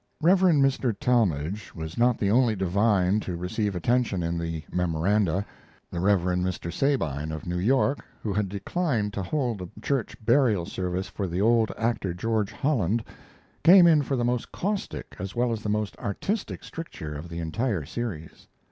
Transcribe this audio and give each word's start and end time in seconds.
Reverend 0.19 0.65
Mr. 0.65 0.97
Talmage 0.99 1.75
was 1.75 1.95
not 1.95 2.17
the 2.17 2.31
only 2.31 2.55
divine 2.55 3.19
to 3.19 3.35
receive 3.37 3.75
attention 3.75 4.23
in 4.23 4.35
the 4.39 4.63
"Memoranda." 4.73 5.45
The 5.91 5.99
Reverend 5.99 6.43
Mr. 6.43 6.73
Sabine, 6.73 7.31
of 7.31 7.45
New 7.45 7.59
York, 7.59 8.03
who 8.23 8.33
had 8.33 8.49
declined 8.49 9.13
to 9.13 9.21
hold 9.21 9.61
a 9.61 9.69
church 9.79 10.17
burial 10.25 10.65
service 10.65 11.07
for 11.07 11.27
the 11.27 11.41
old 11.41 11.71
actor, 11.77 12.15
George 12.15 12.51
Holland, 12.51 13.03
came 13.63 13.85
in 13.85 14.01
for 14.01 14.15
the 14.15 14.25
most 14.25 14.51
caustic 14.51 15.15
as 15.19 15.35
well 15.35 15.51
as 15.51 15.61
the 15.61 15.69
most 15.69 15.95
artistic 15.99 16.63
stricture 16.63 17.13
of 17.13 17.29
the 17.29 17.37
entire 17.37 17.85
series. 17.85 18.47